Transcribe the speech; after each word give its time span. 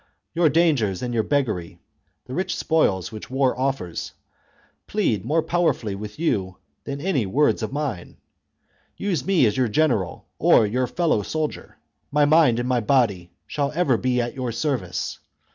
Your 0.33 0.49
dangers 0.49 1.03
and 1.03 1.13
your 1.13 1.21
beggary, 1.21 1.77
the 2.25 2.33
rich 2.33 2.55
spoils 2.55 3.11
which 3.11 3.29
war 3.29 3.55
offers, 3.55 4.13
plead 4.87 5.23
more 5.23 5.43
powerfully 5.43 5.93
with 5.93 6.17
you 6.17 6.57
than 6.85 6.99
any 6.99 7.27
words 7.27 7.61
of 7.61 7.71
mine. 7.71 8.17
Use 8.97 9.23
me 9.23 9.45
as 9.45 9.55
your 9.57 9.67
general 9.67 10.25
or 10.39 10.65
your 10.65 10.87
fellow 10.87 11.21
soldier; 11.21 11.77
my 12.11 12.25
mind 12.25 12.57
and 12.59 12.67
my 12.67 12.79
body 12.79 13.29
shall 13.45 13.71
ever 13.75 13.95
be 13.95 14.15
THE 14.15 14.21
CONSPIRACY 14.21 14.21
OF 14.21 14.25
CATILINE. 14.25 14.25
I9 14.25 14.31
at 14.31 14.35
your 14.41 14.51
service. 14.51 15.19